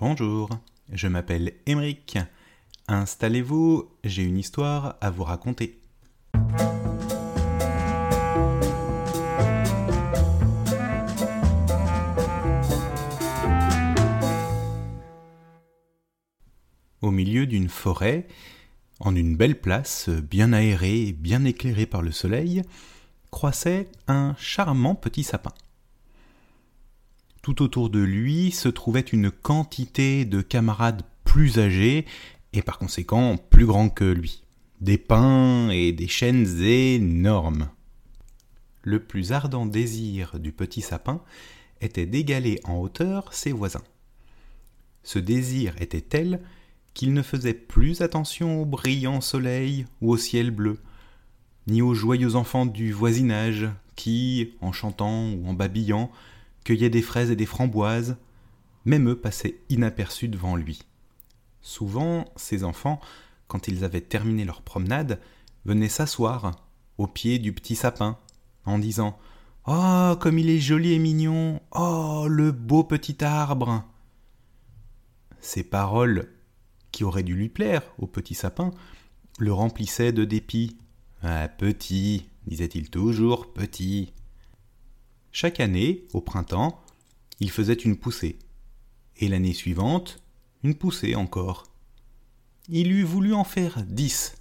Bonjour, 0.00 0.48
je 0.92 1.08
m'appelle 1.08 1.54
Émeric. 1.66 2.18
Installez-vous, 2.86 3.90
j'ai 4.04 4.22
une 4.22 4.38
histoire 4.38 4.94
à 5.00 5.10
vous 5.10 5.24
raconter. 5.24 5.80
Au 17.02 17.10
milieu 17.10 17.46
d'une 17.46 17.68
forêt, 17.68 18.28
en 19.00 19.16
une 19.16 19.36
belle 19.36 19.60
place, 19.60 20.10
bien 20.10 20.52
aérée 20.52 21.10
bien 21.10 21.44
éclairée 21.44 21.86
par 21.86 22.02
le 22.02 22.12
soleil, 22.12 22.62
croissait 23.32 23.88
un 24.06 24.36
charmant 24.38 24.94
petit 24.94 25.24
sapin. 25.24 25.52
Tout 27.42 27.62
autour 27.62 27.90
de 27.90 28.00
lui 28.00 28.50
se 28.50 28.68
trouvait 28.68 29.00
une 29.00 29.30
quantité 29.30 30.24
de 30.24 30.42
camarades 30.42 31.02
plus 31.24 31.58
âgés 31.58 32.04
et 32.52 32.62
par 32.62 32.78
conséquent 32.78 33.36
plus 33.36 33.66
grands 33.66 33.90
que 33.90 34.04
lui. 34.04 34.42
Des 34.80 34.98
pins 34.98 35.70
et 35.70 35.92
des 35.92 36.08
chênes 36.08 36.62
énormes. 36.62 37.68
Le 38.82 39.00
plus 39.00 39.32
ardent 39.32 39.66
désir 39.66 40.38
du 40.38 40.52
petit 40.52 40.80
sapin 40.80 41.20
était 41.80 42.06
d'égaler 42.06 42.60
en 42.64 42.76
hauteur 42.76 43.32
ses 43.32 43.52
voisins. 43.52 43.84
Ce 45.02 45.18
désir 45.18 45.74
était 45.80 46.00
tel 46.00 46.40
qu'il 46.94 47.12
ne 47.12 47.22
faisait 47.22 47.54
plus 47.54 48.00
attention 48.00 48.62
au 48.62 48.64
brillant 48.64 49.20
soleil 49.20 49.86
ou 50.00 50.10
au 50.10 50.16
ciel 50.16 50.50
bleu, 50.50 50.78
ni 51.66 51.82
aux 51.82 51.94
joyeux 51.94 52.34
enfants 52.34 52.66
du 52.66 52.92
voisinage 52.92 53.68
qui, 53.94 54.54
en 54.60 54.72
chantant 54.72 55.30
ou 55.30 55.46
en 55.46 55.54
babillant, 55.54 56.10
des 56.76 57.02
fraises 57.02 57.30
et 57.30 57.36
des 57.36 57.46
framboises, 57.46 58.16
même 58.84 59.08
eux 59.08 59.18
passaient 59.18 59.60
inaperçus 59.68 60.28
devant 60.28 60.56
lui. 60.56 60.82
Souvent, 61.60 62.26
ces 62.36 62.64
enfants, 62.64 63.00
quand 63.46 63.68
ils 63.68 63.84
avaient 63.84 64.00
terminé 64.00 64.44
leur 64.44 64.62
promenade, 64.62 65.20
venaient 65.64 65.88
s'asseoir 65.88 66.52
au 66.98 67.06
pied 67.06 67.38
du 67.38 67.52
petit 67.52 67.76
sapin, 67.76 68.18
en 68.64 68.78
disant 68.78 69.18
Oh, 69.66 70.14
comme 70.20 70.38
il 70.38 70.50
est 70.50 70.60
joli 70.60 70.92
et 70.92 70.98
mignon 70.98 71.60
Oh, 71.72 72.26
le 72.28 72.52
beau 72.52 72.84
petit 72.84 73.22
arbre 73.24 73.84
Ces 75.40 75.64
paroles, 75.64 76.32
qui 76.92 77.04
auraient 77.04 77.22
dû 77.22 77.34
lui 77.34 77.48
plaire 77.48 77.82
au 77.98 78.06
petit 78.06 78.34
sapin, 78.34 78.70
le 79.38 79.52
remplissaient 79.52 80.12
de 80.12 80.24
dépit. 80.24 80.78
Ah, 81.22 81.48
petit, 81.48 82.28
disait-il 82.46 82.90
toujours, 82.90 83.52
petit. 83.52 84.12
Chaque 85.32 85.60
année, 85.60 86.06
au 86.12 86.20
printemps, 86.20 86.80
il 87.40 87.50
faisait 87.50 87.74
une 87.74 87.96
poussée, 87.96 88.38
et 89.18 89.28
l'année 89.28 89.52
suivante, 89.52 90.18
une 90.62 90.74
poussée 90.74 91.14
encore. 91.14 91.64
Il 92.68 92.92
eût 92.92 93.04
voulu 93.04 93.34
en 93.34 93.44
faire 93.44 93.82
dix. 93.84 94.34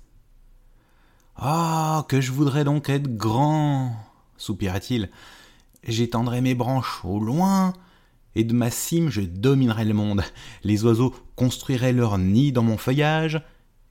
Ah, 1.35 2.05
que 2.09 2.19
je 2.19 2.31
voudrais 2.31 2.63
donc 2.63 2.89
être 2.89 3.15
grand, 3.15 3.95
soupira-t-il. 4.37 5.09
J'étendrai 5.83 6.41
mes 6.41 6.55
branches 6.55 7.01
au 7.03 7.19
loin, 7.19 7.73
et 8.35 8.43
de 8.43 8.53
ma 8.53 8.71
cime 8.71 9.09
je 9.09 9.21
dominerai 9.21 9.85
le 9.85 9.93
monde. 9.93 10.23
Les 10.63 10.83
oiseaux 10.83 11.13
construiraient 11.35 11.93
leur 11.93 12.17
nid 12.17 12.51
dans 12.51 12.63
mon 12.63 12.77
feuillage, 12.77 13.41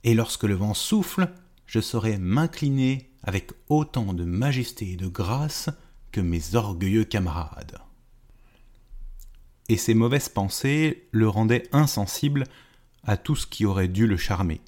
et 0.03 0.13
lorsque 0.13 0.43
le 0.43 0.55
vent 0.55 0.73
souffle, 0.73 1.31
je 1.65 1.79
saurais 1.79 2.17
m'incliner 2.17 3.11
avec 3.23 3.51
autant 3.69 4.13
de 4.13 4.23
majesté 4.23 4.93
et 4.93 4.95
de 4.95 5.07
grâce 5.07 5.69
mes 6.21 6.55
orgueilleux 6.55 7.05
camarades. 7.05 7.77
Et 9.69 9.77
ces 9.77 9.93
mauvaises 9.93 10.29
pensées 10.29 11.07
le 11.11 11.27
rendaient 11.27 11.67
insensible 11.71 12.45
à 13.03 13.17
tout 13.17 13.35
ce 13.35 13.47
qui 13.47 13.65
aurait 13.65 13.87
dû 13.87 14.07
le 14.07 14.17
charmer. 14.17 14.61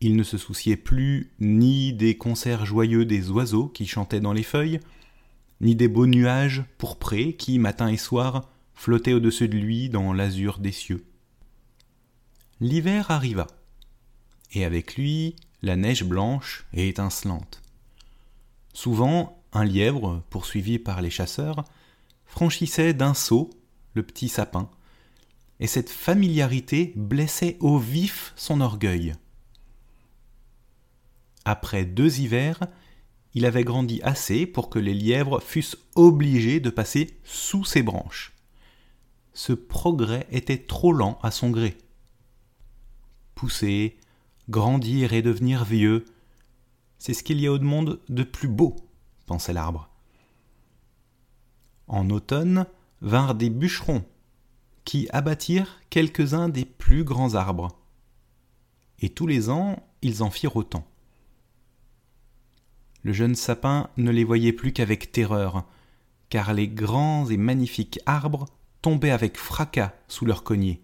Il 0.00 0.16
ne 0.16 0.22
se 0.22 0.38
souciait 0.38 0.76
plus 0.76 1.30
ni 1.38 1.92
des 1.92 2.16
concerts 2.16 2.66
joyeux 2.66 3.04
des 3.04 3.30
oiseaux 3.30 3.68
qui 3.68 3.86
chantaient 3.86 4.20
dans 4.20 4.32
les 4.32 4.42
feuilles, 4.42 4.80
ni 5.60 5.76
des 5.76 5.88
beaux 5.88 6.06
nuages 6.06 6.64
pourprés 6.78 7.34
qui, 7.34 7.58
matin 7.58 7.88
et 7.88 7.96
soir, 7.96 8.48
flottaient 8.74 9.12
au-dessus 9.12 9.48
de 9.48 9.56
lui 9.56 9.88
dans 9.88 10.12
l'azur 10.12 10.58
des 10.58 10.72
cieux. 10.72 11.04
L'hiver 12.60 13.10
arriva, 13.10 13.46
et 14.52 14.64
avec 14.64 14.96
lui 14.96 15.36
la 15.62 15.76
neige 15.76 16.04
blanche 16.04 16.66
et 16.72 16.88
étincelante. 16.88 17.62
Souvent, 18.72 19.41
un 19.52 19.64
lièvre, 19.64 20.22
poursuivi 20.30 20.78
par 20.78 21.02
les 21.02 21.10
chasseurs, 21.10 21.64
franchissait 22.24 22.94
d'un 22.94 23.14
saut 23.14 23.50
le 23.94 24.02
petit 24.02 24.28
sapin, 24.28 24.70
et 25.60 25.66
cette 25.66 25.90
familiarité 25.90 26.92
blessait 26.96 27.56
au 27.60 27.78
vif 27.78 28.32
son 28.36 28.60
orgueil. 28.60 29.14
Après 31.44 31.84
deux 31.84 32.20
hivers, 32.20 32.60
il 33.34 33.46
avait 33.46 33.64
grandi 33.64 34.00
assez 34.02 34.46
pour 34.46 34.70
que 34.70 34.78
les 34.78 34.94
lièvres 34.94 35.40
fussent 35.40 35.78
obligés 35.94 36.60
de 36.60 36.70
passer 36.70 37.18
sous 37.24 37.64
ses 37.64 37.82
branches. 37.82 38.32
Ce 39.34 39.52
progrès 39.52 40.26
était 40.30 40.58
trop 40.58 40.92
lent 40.92 41.18
à 41.22 41.30
son 41.30 41.50
gré. 41.50 41.76
Pousser, 43.34 43.96
grandir 44.48 45.12
et 45.12 45.22
devenir 45.22 45.64
vieux, 45.64 46.04
c'est 46.98 47.14
ce 47.14 47.22
qu'il 47.22 47.40
y 47.40 47.46
a 47.46 47.52
au 47.52 47.58
monde 47.58 48.00
de 48.08 48.22
plus 48.22 48.48
beau, 48.48 48.76
pensait 49.26 49.52
l'arbre. 49.52 49.88
En 51.88 52.10
automne 52.10 52.66
vinrent 53.00 53.34
des 53.34 53.50
bûcherons, 53.50 54.04
qui 54.84 55.08
abattirent 55.10 55.80
quelques-uns 55.90 56.48
des 56.48 56.64
plus 56.64 57.04
grands 57.04 57.34
arbres. 57.34 57.78
Et 59.00 59.10
tous 59.10 59.26
les 59.26 59.50
ans, 59.50 59.82
ils 60.02 60.22
en 60.22 60.30
firent 60.30 60.56
autant. 60.56 60.86
Le 63.02 63.12
jeune 63.12 63.34
sapin 63.34 63.90
ne 63.96 64.10
les 64.10 64.24
voyait 64.24 64.52
plus 64.52 64.72
qu'avec 64.72 65.12
terreur, 65.12 65.64
car 66.30 66.54
les 66.54 66.68
grands 66.68 67.28
et 67.28 67.36
magnifiques 67.36 68.00
arbres 68.06 68.46
tombaient 68.80 69.10
avec 69.10 69.36
fracas 69.36 69.92
sous 70.08 70.24
leurs 70.24 70.44
cognets. 70.44 70.80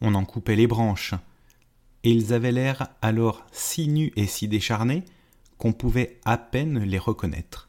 On 0.00 0.14
en 0.14 0.24
coupait 0.24 0.56
les 0.56 0.66
branches, 0.66 1.14
et 2.02 2.10
ils 2.10 2.34
avaient 2.34 2.52
l'air 2.52 2.88
alors 3.00 3.46
si 3.52 3.88
nus 3.88 4.12
et 4.16 4.26
si 4.26 4.48
décharnés 4.48 5.04
qu'on 5.58 5.72
pouvait 5.72 6.20
à 6.24 6.36
peine 6.36 6.80
les 6.80 6.98
reconnaître. 6.98 7.68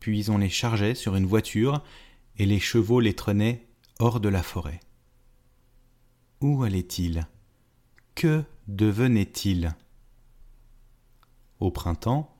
Puis 0.00 0.30
on 0.30 0.38
les 0.38 0.48
chargeait 0.48 0.94
sur 0.94 1.16
une 1.16 1.26
voiture, 1.26 1.82
et 2.38 2.46
les 2.46 2.60
chevaux 2.60 3.00
les 3.00 3.14
traînaient 3.14 3.66
hors 3.98 4.20
de 4.20 4.28
la 4.28 4.42
forêt. 4.42 4.80
Où 6.40 6.64
allaient-ils? 6.64 7.26
Que 8.14 8.42
devenaient-ils? 8.66 9.74
Au 11.60 11.70
printemps, 11.70 12.34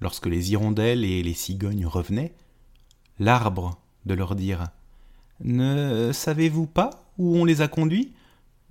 lorsque 0.00 0.26
les 0.26 0.52
hirondelles 0.52 1.04
et 1.04 1.22
les 1.22 1.34
cigognes 1.34 1.86
revenaient, 1.86 2.34
l'arbre 3.18 3.78
de 4.06 4.14
leur 4.14 4.34
dire 4.34 4.68
Ne 5.40 6.12
savez-vous 6.12 6.66
pas 6.66 7.04
où 7.18 7.36
on 7.36 7.44
les 7.44 7.60
a 7.60 7.68
conduits? 7.68 8.14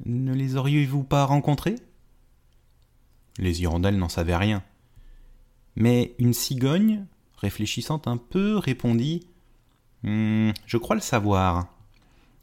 Ne 0.06 0.34
les 0.34 0.56
auriez-vous 0.56 1.04
pas 1.04 1.26
rencontrés? 1.26 1.76
Les 3.38 3.62
hirondelles 3.62 3.98
n'en 3.98 4.10
savaient 4.10 4.36
rien. 4.36 4.64
Mais 5.76 6.16
une 6.20 6.34
cigogne, 6.34 7.06
réfléchissant 7.38 8.02
un 8.06 8.18
peu, 8.18 8.58
répondit 8.58 9.28
hum, 10.04 10.54
Je 10.66 10.78
crois 10.78 10.96
le 10.96 11.02
savoir. 11.02 11.68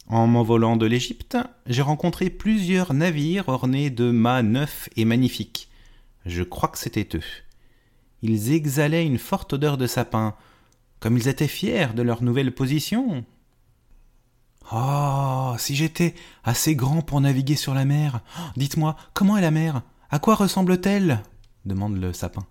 En 0.07 0.27
m'envolant 0.27 0.77
de 0.77 0.87
l'Égypte, 0.87 1.37
j'ai 1.67 1.83
rencontré 1.83 2.31
plusieurs 2.31 2.95
navires 2.95 3.49
ornés 3.49 3.91
de 3.91 4.11
mâts 4.11 4.43
neufs 4.43 4.89
et 4.97 5.05
magnifiques. 5.05 5.69
Je 6.25 6.43
crois 6.43 6.71
que 6.71 6.79
c'était 6.79 7.17
eux. 7.17 7.23
Ils 8.23 8.53
exhalaient 8.53 9.07
une 9.07 9.19
forte 9.19 9.53
odeur 9.53 9.77
de 9.77 9.87
sapin, 9.87 10.35
comme 10.99 11.17
ils 11.19 11.29
étaient 11.29 11.47
fiers 11.47 11.89
de 11.95 12.03
leur 12.03 12.23
nouvelle 12.23 12.55
position. 12.55 13.25
Oh, 14.73 15.55
si 15.59 15.75
j'étais 15.77 16.15
assez 16.43 16.75
grand 16.75 17.03
pour 17.03 17.21
naviguer 17.21 17.57
sur 17.57 17.75
la 17.75 17.85
mer. 17.85 18.21
Dites-moi, 18.57 18.97
comment 19.15 19.37
est 19.37 19.43
la 19.43 19.51
mer? 19.51 19.83
À 20.11 20.19
quoi 20.19 20.35
ressemble-t-elle? 20.35 21.23
demande 21.65 21.99
le 21.99 22.13
sapin. 22.13 22.47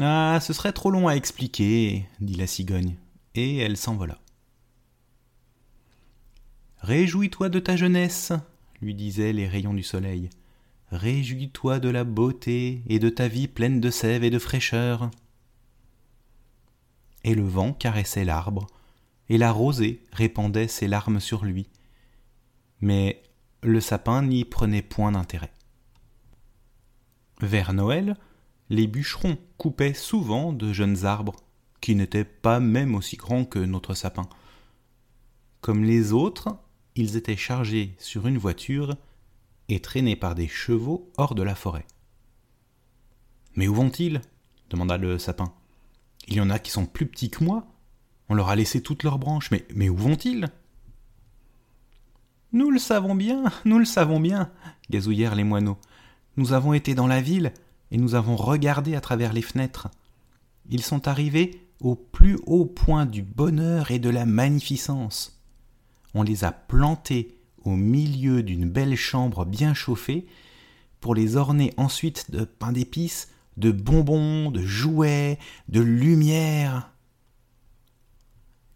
Ah, 0.00 0.38
ce 0.40 0.52
serait 0.52 0.72
trop 0.72 0.90
long 0.90 1.08
à 1.08 1.14
expliquer, 1.14 2.06
dit 2.20 2.36
la 2.36 2.46
cigogne, 2.46 2.96
et 3.34 3.56
elle 3.58 3.76
s'envola. 3.76 4.18
Réjouis-toi 6.80 7.48
de 7.48 7.58
ta 7.58 7.74
jeunesse, 7.76 8.32
lui 8.80 8.94
disaient 8.94 9.32
les 9.32 9.48
rayons 9.48 9.74
du 9.74 9.82
soleil. 9.82 10.30
Réjouis-toi 10.92 11.80
de 11.80 11.88
la 11.88 12.04
beauté 12.04 12.82
et 12.86 13.00
de 13.00 13.08
ta 13.08 13.26
vie 13.26 13.48
pleine 13.48 13.80
de 13.80 13.90
sève 13.90 14.22
et 14.22 14.30
de 14.30 14.38
fraîcheur. 14.38 15.10
Et 17.24 17.34
le 17.34 17.44
vent 17.44 17.72
caressait 17.72 18.24
l'arbre, 18.24 18.68
et 19.28 19.36
la 19.36 19.50
rosée 19.50 20.04
répandait 20.12 20.68
ses 20.68 20.86
larmes 20.86 21.18
sur 21.18 21.44
lui. 21.44 21.68
Mais 22.80 23.20
le 23.62 23.80
sapin 23.80 24.22
n'y 24.22 24.44
prenait 24.44 24.82
point 24.82 25.10
d'intérêt. 25.10 25.52
Vers 27.40 27.72
Noël, 27.72 28.16
les 28.70 28.86
bûcherons 28.86 29.38
coupaient 29.56 29.94
souvent 29.94 30.52
de 30.52 30.72
jeunes 30.72 31.04
arbres, 31.04 31.36
qui 31.80 31.94
n'étaient 31.94 32.24
pas 32.24 32.60
même 32.60 32.94
aussi 32.94 33.16
grands 33.16 33.44
que 33.44 33.58
notre 33.58 33.94
sapin. 33.94 34.28
Comme 35.60 35.84
les 35.84 36.12
autres, 36.12 36.58
ils 36.94 37.16
étaient 37.16 37.36
chargés 37.36 37.94
sur 37.98 38.26
une 38.26 38.38
voiture 38.38 38.96
et 39.68 39.80
traînés 39.80 40.16
par 40.16 40.34
des 40.34 40.48
chevaux 40.48 41.10
hors 41.16 41.34
de 41.34 41.42
la 41.42 41.54
forêt. 41.54 41.86
Mais 43.54 43.68
où 43.68 43.74
vont-ils? 43.74 44.20
demanda 44.70 44.98
le 44.98 45.18
sapin. 45.18 45.52
Il 46.26 46.36
y 46.36 46.40
en 46.40 46.50
a 46.50 46.58
qui 46.58 46.70
sont 46.70 46.86
plus 46.86 47.06
petits 47.06 47.30
que 47.30 47.42
moi. 47.42 47.66
On 48.28 48.34
leur 48.34 48.48
a 48.48 48.56
laissé 48.56 48.82
toutes 48.82 49.02
leurs 49.02 49.18
branches, 49.18 49.50
mais, 49.50 49.66
mais 49.74 49.88
où 49.88 49.96
vont-ils 49.96 50.48
Nous 52.52 52.70
le 52.70 52.78
savons 52.78 53.14
bien, 53.14 53.44
nous 53.64 53.78
le 53.78 53.86
savons 53.86 54.20
bien, 54.20 54.50
gazouillèrent 54.90 55.34
les 55.34 55.44
moineaux. 55.44 55.78
Nous 56.36 56.52
avons 56.52 56.74
été 56.74 56.94
dans 56.94 57.06
la 57.06 57.20
ville 57.20 57.52
et 57.90 57.98
nous 57.98 58.14
avons 58.14 58.36
regardé 58.36 58.94
à 58.94 59.00
travers 59.00 59.32
les 59.32 59.42
fenêtres. 59.42 59.88
Ils 60.68 60.82
sont 60.82 61.08
arrivés 61.08 61.68
au 61.80 61.94
plus 61.94 62.38
haut 62.46 62.66
point 62.66 63.06
du 63.06 63.22
bonheur 63.22 63.90
et 63.90 63.98
de 63.98 64.10
la 64.10 64.26
magnificence. 64.26 65.40
On 66.14 66.22
les 66.22 66.44
a 66.44 66.52
plantés 66.52 67.36
au 67.64 67.70
milieu 67.70 68.42
d'une 68.42 68.68
belle 68.68 68.96
chambre 68.96 69.44
bien 69.44 69.74
chauffée 69.74 70.26
pour 71.00 71.14
les 71.14 71.36
orner 71.36 71.72
ensuite 71.76 72.30
de 72.30 72.44
pain 72.44 72.72
d'épices, 72.72 73.28
de 73.56 73.70
bonbons, 73.70 74.50
de 74.50 74.62
jouets, 74.62 75.38
de 75.68 75.80
lumière. 75.80 76.90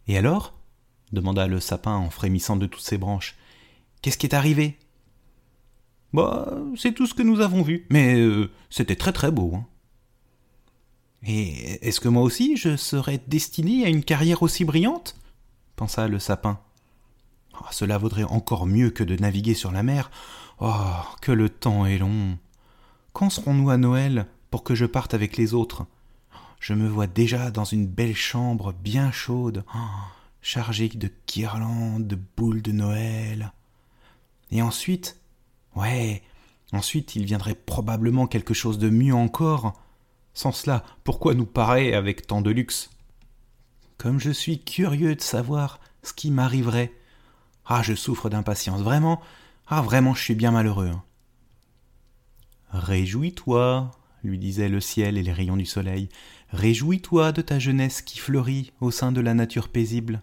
Et 0.06 0.18
alors? 0.18 0.54
demanda 1.12 1.46
le 1.46 1.60
sapin 1.60 1.94
en 1.94 2.10
frémissant 2.10 2.56
de 2.56 2.66
toutes 2.66 2.82
ses 2.82 2.98
branches. 2.98 3.36
Qu'est-ce 4.00 4.18
qui 4.18 4.26
est 4.26 4.34
arrivé? 4.34 4.78
Bah, 6.12 6.52
c'est 6.76 6.92
tout 6.92 7.06
ce 7.06 7.14
que 7.14 7.22
nous 7.22 7.40
avons 7.40 7.62
vu, 7.62 7.86
mais 7.90 8.16
euh, 8.16 8.50
c'était 8.70 8.96
très 8.96 9.12
très 9.12 9.30
beau. 9.30 9.52
Hein. 9.54 9.66
Et 11.24 11.86
est-ce 11.86 12.00
que 12.00 12.08
moi 12.08 12.22
aussi 12.22 12.56
je 12.56 12.76
serais 12.76 13.20
destiné 13.28 13.84
à 13.84 13.88
une 13.88 14.04
carrière 14.04 14.42
aussi 14.42 14.64
brillante? 14.64 15.16
pensa 15.76 16.06
le 16.06 16.18
sapin. 16.18 16.60
Oh, 17.60 17.64
cela 17.70 17.98
vaudrait 17.98 18.24
encore 18.24 18.66
mieux 18.66 18.90
que 18.90 19.02
de 19.02 19.16
naviguer 19.16 19.54
sur 19.54 19.72
la 19.72 19.82
mer. 19.82 20.10
Oh, 20.60 20.72
que 21.20 21.32
le 21.32 21.48
temps 21.48 21.86
est 21.86 21.98
long. 21.98 22.38
Quand 23.12 23.30
serons-nous 23.30 23.70
à 23.70 23.76
Noël 23.78 24.26
pour 24.50 24.62
que 24.62 24.74
je 24.74 24.86
parte 24.86 25.14
avec 25.14 25.36
les 25.36 25.54
autres? 25.54 25.86
Je 26.60 26.74
me 26.74 26.88
vois 26.88 27.08
déjà 27.08 27.50
dans 27.50 27.64
une 27.64 27.86
belle 27.86 28.14
chambre 28.14 28.72
bien 28.72 29.10
chaude, 29.10 29.64
oh, 29.74 29.78
chargée 30.40 30.88
de 30.88 31.10
guirlandes, 31.26 32.06
de 32.06 32.18
boules 32.36 32.62
de 32.62 32.70
Noël. 32.70 33.52
Et 34.52 34.62
ensuite, 34.62 35.18
ouais, 35.76 36.22
ensuite 36.72 37.16
il 37.16 37.24
viendrait 37.24 37.54
probablement 37.54 38.26
quelque 38.26 38.54
chose 38.54 38.78
de 38.78 38.90
mieux 38.90 39.14
encore. 39.14 39.80
Sans 40.34 40.52
cela, 40.52 40.82
pourquoi 41.04 41.34
nous 41.34 41.46
parer 41.46 41.94
avec 41.94 42.26
tant 42.26 42.40
de 42.40 42.50
luxe? 42.50 42.90
Comme 43.98 44.18
je 44.18 44.30
suis 44.30 44.62
curieux 44.62 45.14
de 45.14 45.20
savoir 45.20 45.78
ce 46.02 46.12
qui 46.12 46.30
m'arriverait. 46.30 46.92
Ah, 47.66 47.82
je 47.82 47.94
souffre 47.94 48.28
d'impatience, 48.28 48.80
vraiment. 48.80 49.20
Ah, 49.66 49.82
vraiment, 49.82 50.14
je 50.14 50.22
suis 50.22 50.34
bien 50.34 50.50
malheureux. 50.50 50.88
Hein. 50.88 51.02
Réjouis-toi, 52.72 53.90
lui 54.24 54.38
disaient 54.38 54.68
le 54.68 54.80
ciel 54.80 55.18
et 55.18 55.22
les 55.22 55.32
rayons 55.32 55.56
du 55.56 55.66
soleil. 55.66 56.08
Réjouis-toi 56.50 57.32
de 57.32 57.42
ta 57.42 57.58
jeunesse 57.58 58.02
qui 58.02 58.18
fleurit 58.18 58.72
au 58.80 58.90
sein 58.90 59.12
de 59.12 59.20
la 59.20 59.34
nature 59.34 59.68
paisible. 59.68 60.20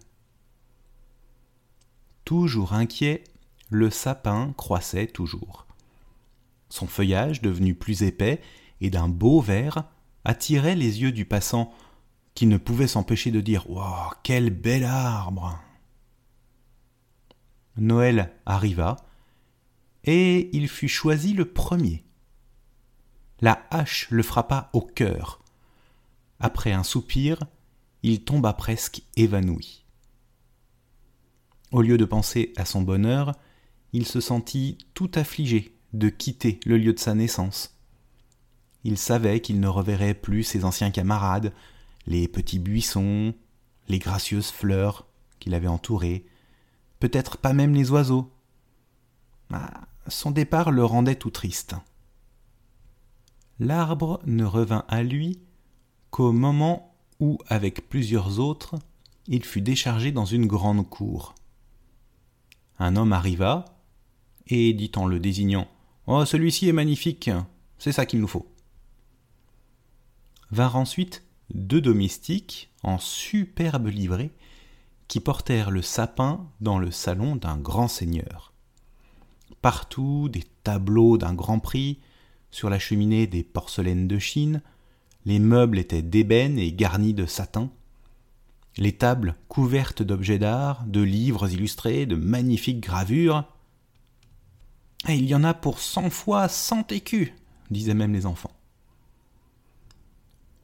Toujours 2.24 2.74
inquiet, 2.74 3.24
le 3.70 3.88
sapin 3.88 4.52
croissait 4.56 5.06
toujours. 5.06 5.66
Son 6.68 6.86
feuillage, 6.86 7.40
devenu 7.40 7.74
plus 7.74 8.02
épais 8.02 8.40
et 8.80 8.90
d'un 8.90 9.08
beau 9.08 9.40
vert, 9.40 9.84
attirait 10.24 10.76
les 10.76 11.00
yeux 11.00 11.12
du 11.12 11.24
passant, 11.24 11.72
qui 12.34 12.46
ne 12.46 12.58
pouvait 12.58 12.86
s'empêcher 12.86 13.30
de 13.30 13.40
dire 13.40 13.66
quel 14.22 14.50
bel 14.50 14.84
arbre 14.84 15.58
Noël 17.76 18.32
arriva, 18.46 18.96
et 20.04 20.54
il 20.56 20.68
fut 20.68 20.88
choisi 20.88 21.32
le 21.32 21.44
premier. 21.44 22.04
La 23.40 23.66
hache 23.70 24.08
le 24.10 24.22
frappa 24.22 24.70
au 24.72 24.80
cœur. 24.80 25.40
Après 26.40 26.72
un 26.72 26.82
soupir, 26.82 27.38
il 28.02 28.24
tomba 28.24 28.52
presque 28.52 29.02
évanoui. 29.16 29.84
Au 31.70 31.82
lieu 31.82 31.98
de 31.98 32.04
penser 32.04 32.52
à 32.56 32.64
son 32.64 32.82
bonheur, 32.82 33.32
il 33.92 34.06
se 34.06 34.20
sentit 34.20 34.78
tout 34.94 35.10
affligé 35.14 35.76
de 35.92 36.08
quitter 36.08 36.60
le 36.66 36.78
lieu 36.78 36.92
de 36.92 36.98
sa 36.98 37.14
naissance. 37.14 37.76
Il 38.84 38.96
savait 38.96 39.40
qu'il 39.40 39.60
ne 39.60 39.68
reverrait 39.68 40.14
plus 40.14 40.44
ses 40.44 40.64
anciens 40.64 40.90
camarades, 40.90 41.52
les 42.06 42.28
petits 42.28 42.58
buissons, 42.58 43.34
les 43.88 43.98
gracieuses 43.98 44.50
fleurs 44.50 45.06
qui 45.38 45.50
l'avaient 45.50 45.66
entouré, 45.68 46.24
peut-être 46.98 47.38
pas 47.38 47.52
même 47.52 47.74
les 47.74 47.90
oiseaux. 47.90 48.32
Ah, 49.52 49.88
son 50.06 50.30
départ 50.30 50.70
le 50.70 50.84
rendait 50.84 51.16
tout 51.16 51.30
triste. 51.30 51.74
L'arbre 53.58 54.20
ne 54.24 54.44
revint 54.44 54.84
à 54.88 55.02
lui 55.02 55.40
qu'au 56.10 56.32
moment 56.32 56.94
où, 57.18 57.38
avec 57.48 57.88
plusieurs 57.88 58.38
autres, 58.38 58.76
il 59.26 59.44
fut 59.44 59.60
déchargé 59.60 60.12
dans 60.12 60.24
une 60.24 60.46
grande 60.46 60.88
cour. 60.88 61.34
Un 62.78 62.96
homme 62.96 63.12
arriva, 63.12 63.64
et 64.50 64.72
dit 64.72 64.92
en 64.96 65.06
le 65.06 65.18
désignant 65.18 65.68
Oh, 66.06 66.24
celui-ci 66.24 66.68
est 66.68 66.72
magnifique, 66.72 67.30
c'est 67.78 67.92
ça 67.92 68.04
qu'il 68.04 68.20
nous 68.20 68.28
faut 68.28 68.46
vinrent 70.50 70.76
ensuite 70.76 71.22
deux 71.54 71.80
domestiques 71.80 72.70
en 72.82 72.98
superbe 72.98 73.88
livrée 73.88 74.30
qui 75.08 75.20
portèrent 75.20 75.70
le 75.70 75.82
sapin 75.82 76.46
dans 76.60 76.78
le 76.78 76.90
salon 76.90 77.36
d'un 77.36 77.56
grand 77.56 77.88
seigneur. 77.88 78.52
Partout 79.60 80.28
des 80.28 80.44
tableaux 80.62 81.18
d'un 81.18 81.34
grand 81.34 81.58
prix, 81.58 81.98
sur 82.50 82.70
la 82.70 82.78
cheminée 82.78 83.26
des 83.26 83.42
porcelaines 83.42 84.08
de 84.08 84.18
Chine, 84.18 84.62
les 85.26 85.38
meubles 85.38 85.78
étaient 85.78 86.02
d'ébène 86.02 86.58
et 86.58 86.72
garnis 86.72 87.14
de 87.14 87.26
satin, 87.26 87.70
les 88.76 88.92
tables 88.92 89.34
couvertes 89.48 90.02
d'objets 90.02 90.38
d'art, 90.38 90.84
de 90.86 91.00
livres 91.00 91.52
illustrés, 91.52 92.06
de 92.06 92.16
magnifiques 92.16 92.80
gravures. 92.80 93.44
Il 95.08 95.24
y 95.26 95.34
en 95.34 95.44
a 95.44 95.54
pour 95.54 95.80
cent 95.80 96.10
fois 96.10 96.48
cent 96.48 96.90
écus, 96.92 97.32
disaient 97.70 97.94
même 97.94 98.12
les 98.12 98.26
enfants 98.26 98.52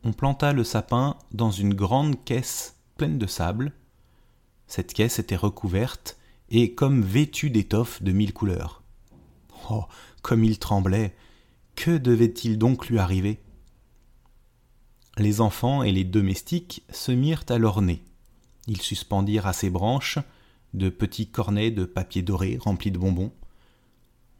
on 0.06 0.12
planta 0.12 0.52
le 0.52 0.62
sapin 0.62 1.16
dans 1.32 1.50
une 1.50 1.74
grande 1.74 2.24
caisse 2.24 2.76
pleine 2.96 3.18
de 3.18 3.26
sable. 3.26 3.72
Cette 4.68 4.94
caisse 4.94 5.18
était 5.18 5.34
recouverte 5.34 6.16
et 6.48 6.74
comme 6.74 7.02
vêtue 7.02 7.50
d'étoffes 7.50 8.04
de 8.04 8.12
mille 8.12 8.32
couleurs. 8.32 8.84
Oh, 9.68 9.84
comme 10.22 10.44
il 10.44 10.60
tremblait. 10.60 11.16
Que 11.74 11.98
devait-il 11.98 12.56
donc 12.56 12.86
lui 12.86 13.00
arriver? 13.00 13.40
Les 15.18 15.40
enfants 15.40 15.82
et 15.82 15.90
les 15.90 16.04
domestiques 16.04 16.84
se 16.90 17.10
mirent 17.10 17.44
à 17.48 17.58
l'orner. 17.58 18.04
Ils 18.68 18.82
suspendirent 18.82 19.48
à 19.48 19.52
ses 19.52 19.70
branches 19.70 20.18
de 20.72 20.88
petits 20.88 21.28
cornets 21.28 21.72
de 21.72 21.84
papier 21.84 22.22
doré 22.22 22.58
remplis 22.60 22.92
de 22.92 22.98
bonbons. 22.98 23.32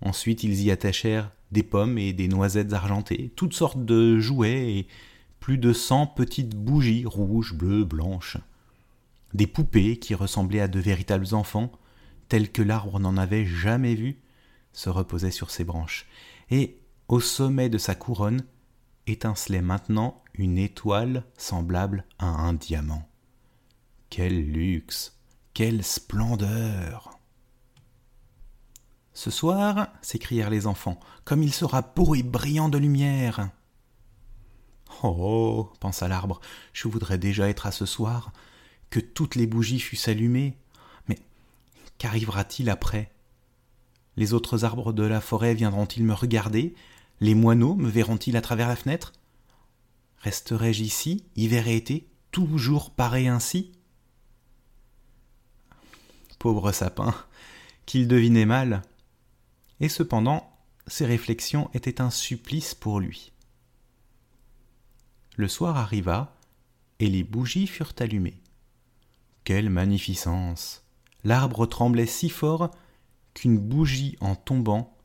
Ensuite, 0.00 0.45
ils 0.45 0.62
y 0.62 0.71
attachèrent 0.71 1.31
des 1.53 1.62
pommes 1.62 1.99
et 1.99 2.12
des 2.12 2.29
noisettes 2.29 2.73
argentées, 2.73 3.33
toutes 3.37 3.55
sortes 3.55 3.85
de 3.85 4.19
jouets 4.19 4.73
et 4.73 4.87
plus 5.41 5.59
de 5.59 5.73
cent 5.73 6.07
petites 6.07 6.57
bougies 6.57 7.05
rouges, 7.07 7.55
bleues, 7.55 7.85
blanches, 7.85 8.37
des 9.35 9.47
poupées 9.47 9.99
qui 9.99 10.15
ressemblaient 10.15 10.61
à 10.61 10.69
de 10.69 10.81
véritables 10.81 11.35
enfants, 11.35 11.71
tels 12.29 12.50
que 12.50 12.62
l'arbre 12.62 12.99
n'en 12.99 13.17
avait 13.17 13.47
jamais 13.47 13.95
vu, 13.95 14.19
se 14.73 14.91
reposaient 14.91 15.31
sur 15.31 15.50
ses 15.50 15.65
branches, 15.65 16.07
et 16.50 16.79
au 17.09 17.21
sommet 17.21 17.69
de 17.69 17.79
sa 17.79 17.95
couronne 17.95 18.45
étincelait 19.07 19.62
maintenant 19.62 20.23
une 20.35 20.59
étoile 20.59 21.25
semblable 21.38 22.05
à 22.19 22.26
un 22.26 22.53
diamant. 22.53 23.09
Quel 24.11 24.50
luxe, 24.50 25.17
quelle 25.55 25.85
splendeur. 25.85 27.15
Ce 29.16 29.30
soir, 29.30 29.88
s'écrièrent 30.02 30.50
les 30.50 30.66
enfants, 30.66 31.00
comme 31.25 31.42
il 31.42 31.54
sera 31.54 31.80
beau 31.80 32.14
et 32.14 32.23
brillant 32.23 32.68
de 32.68 32.76
lumière. 32.76 33.49
Oh, 35.02 35.73
pensa 35.80 36.06
l'arbre, 36.06 36.38
je 36.75 36.87
voudrais 36.87 37.16
déjà 37.16 37.49
être 37.49 37.64
à 37.64 37.73
ce 37.73 37.87
soir, 37.87 38.30
que 38.90 39.00
toutes 39.00 39.35
les 39.35 39.46
bougies 39.46 39.80
fussent 39.80 40.08
allumées. 40.08 40.58
Mais 41.08 41.18
qu'arrivera-t-il 41.96 42.68
après? 42.68 43.11
Les 44.18 44.35
autres 44.35 44.66
arbres 44.66 44.92
de 44.92 45.04
la 45.04 45.23
forêt 45.23 45.54
viendront-ils 45.54 46.04
me 46.04 46.12
regarder? 46.12 46.75
Les 47.20 47.35
moineaux 47.35 47.75
me 47.75 47.88
verront-ils 47.88 48.37
à 48.37 48.42
travers 48.42 48.68
la 48.68 48.76
fenêtre? 48.76 49.14
Resterai-je 50.18 50.82
ici, 50.82 51.25
hiver 51.37 51.68
et 51.68 51.76
été, 51.76 52.06
toujours 52.32 52.90
paré 52.90 53.28
ainsi? 53.28 53.73
Pauvre 56.38 56.70
sapin, 56.70 57.14
qu'il 57.87 58.08
devinait 58.08 58.44
mal. 58.44 58.82
Et 59.80 59.88
cependant, 59.88 60.52
ses 60.87 61.06
réflexions 61.06 61.71
étaient 61.75 62.00
un 62.00 62.11
supplice 62.11 62.75
pour 62.75 63.00
lui. 63.00 63.33
Le 65.37 65.49
soir 65.49 65.76
arriva, 65.76 66.35
et 66.99 67.09
les 67.09 67.25
bougies 67.25 67.66
furent 67.66 67.92
allumées. 67.99 68.40
Quelle 69.45 69.71
magnificence 69.71 70.83
L'arbre 71.25 71.66
tremblait 71.66 72.06
si 72.06 72.30
fort 72.30 72.71
qu'une 73.35 73.59
bougie 73.59 74.16
en 74.21 74.35
tombant 74.35 74.97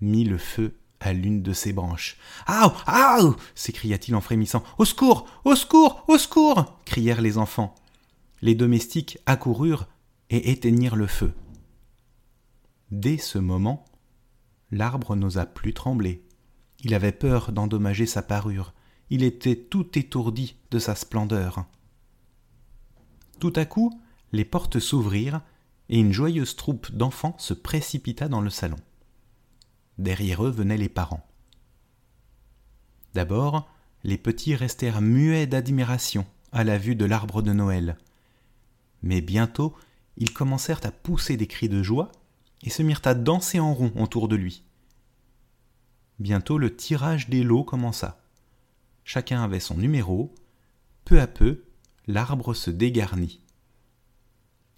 mit 0.00 0.24
le 0.24 0.38
feu 0.38 0.78
à 1.00 1.12
l'une 1.12 1.42
de 1.42 1.52
ses 1.52 1.72
branches. 1.72 2.16
Ah 2.46 2.74
Ah 2.86 3.18
s'écria-t-il 3.54 4.14
en 4.14 4.20
frémissant. 4.20 4.62
Au 4.78 4.84
secours 4.84 5.26
Au 5.44 5.54
secours 5.54 6.04
Au 6.08 6.16
secours 6.16 6.78
crièrent 6.84 7.20
les 7.20 7.36
enfants. 7.36 7.74
Les 8.40 8.54
domestiques 8.54 9.18
accoururent 9.26 9.86
et 10.30 10.50
éteignirent 10.50 10.96
le 10.96 11.06
feu. 11.06 11.34
Dès 12.90 13.18
ce 13.18 13.38
moment, 13.38 13.84
l'arbre 14.70 15.16
n'osa 15.16 15.46
plus 15.46 15.74
trembler. 15.74 16.24
Il 16.80 16.94
avait 16.94 17.12
peur 17.12 17.52
d'endommager 17.52 18.06
sa 18.06 18.22
parure. 18.22 18.72
Il 19.10 19.22
était 19.22 19.56
tout 19.56 19.98
étourdi 19.98 20.56
de 20.70 20.78
sa 20.78 20.94
splendeur. 20.94 21.64
Tout 23.38 23.52
à 23.56 23.64
coup, 23.64 24.00
les 24.32 24.44
portes 24.44 24.78
s'ouvrirent 24.78 25.40
et 25.88 25.98
une 25.98 26.12
joyeuse 26.12 26.56
troupe 26.56 26.90
d'enfants 26.90 27.36
se 27.38 27.54
précipita 27.54 28.28
dans 28.28 28.40
le 28.40 28.50
salon. 28.50 28.78
Derrière 29.98 30.44
eux 30.44 30.50
venaient 30.50 30.76
les 30.76 30.88
parents. 30.88 31.26
D'abord, 33.14 33.68
les 34.04 34.18
petits 34.18 34.54
restèrent 34.54 35.00
muets 35.00 35.46
d'admiration 35.46 36.26
à 36.52 36.64
la 36.64 36.78
vue 36.78 36.96
de 36.96 37.04
l'arbre 37.04 37.42
de 37.42 37.52
Noël. 37.52 37.96
Mais 39.02 39.20
bientôt, 39.20 39.74
ils 40.16 40.32
commencèrent 40.32 40.84
à 40.84 40.90
pousser 40.90 41.36
des 41.36 41.46
cris 41.46 41.68
de 41.68 41.82
joie 41.82 42.10
et 42.62 42.70
se 42.70 42.82
mirent 42.82 43.02
à 43.04 43.14
danser 43.14 43.60
en 43.60 43.74
rond 43.74 43.92
autour 43.96 44.28
de 44.28 44.36
lui. 44.36 44.64
Bientôt 46.18 46.58
le 46.58 46.74
tirage 46.74 47.28
des 47.28 47.42
lots 47.42 47.64
commença. 47.64 48.22
Chacun 49.04 49.42
avait 49.42 49.60
son 49.60 49.76
numéro. 49.76 50.34
Peu 51.04 51.20
à 51.20 51.26
peu, 51.26 51.64
l'arbre 52.06 52.54
se 52.54 52.70
dégarnit. 52.70 53.40